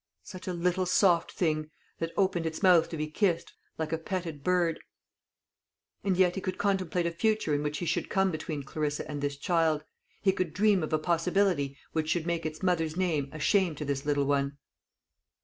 Such 0.23 0.47
a 0.47 0.53
little 0.53 0.87
soft 0.87 1.31
thing, 1.31 1.69
that 1.99 2.11
opened 2.17 2.47
its 2.47 2.63
mouth 2.63 2.89
to 2.89 2.97
be 2.97 3.05
kissed, 3.07 3.53
like 3.77 3.93
a 3.93 3.99
petted 3.99 4.43
bird! 4.43 4.79
And 6.03 6.17
yet 6.17 6.33
he 6.33 6.41
could 6.41 6.57
contemplate 6.57 7.05
a 7.05 7.11
future 7.11 7.53
in 7.53 7.61
which 7.61 7.77
he 7.77 7.85
should 7.85 8.09
come 8.09 8.31
between 8.31 8.63
Clarissa 8.63 9.07
and 9.07 9.21
this 9.21 9.37
child; 9.37 9.83
he 10.23 10.31
could 10.31 10.55
dream 10.55 10.81
of 10.81 10.91
a 10.91 10.97
possibility 10.97 11.77
which 11.93 12.09
should 12.09 12.25
make 12.25 12.47
its 12.47 12.63
mother's 12.63 12.97
name 12.97 13.29
a 13.31 13.37
shame 13.37 13.75
to 13.75 13.85
this 13.85 14.03
little 14.03 14.25
one. 14.25 14.57